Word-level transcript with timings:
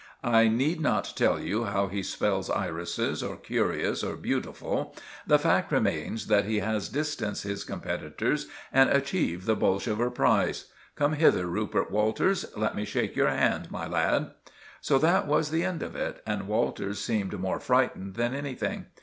I 0.23 0.47
need 0.47 0.81
not 0.81 1.13
tell 1.15 1.39
you 1.39 1.65
how 1.65 1.85
he 1.87 2.01
spells 2.01 2.49
'irises,' 2.49 3.21
or 3.21 3.35
'curious,' 3.37 4.03
or 4.03 4.15
'beautiful.' 4.15 4.95
The 5.27 5.37
fact 5.37 5.71
remains 5.71 6.25
that 6.25 6.45
he 6.45 6.57
has 6.57 6.89
distanced 6.89 7.43
his 7.43 7.63
competitors 7.63 8.47
and 8.73 8.89
achieved 8.89 9.45
the 9.45 9.55
'Bolsover' 9.55 10.09
prize. 10.09 10.71
Come 10.95 11.13
hither, 11.13 11.45
Rupert 11.45 11.91
Walters. 11.91 12.47
Let 12.57 12.75
me 12.75 12.83
shake 12.83 13.15
your 13.15 13.29
hand, 13.29 13.69
my 13.69 13.85
lad!" 13.87 14.31
So 14.81 14.97
that 14.97 15.27
was 15.27 15.51
the 15.51 15.63
end 15.63 15.83
of 15.83 15.95
it, 15.95 16.23
and 16.25 16.47
Walters 16.47 16.97
seemed 16.99 17.39
more 17.39 17.59
frightened 17.59 18.15
than 18.15 18.33
anything. 18.33 18.87